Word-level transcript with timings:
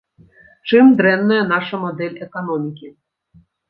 Чым 0.69 0.85
дрэнная 1.03 1.39
наша 1.53 1.83
мадэль 1.85 2.19
эканомікі? 2.31 2.87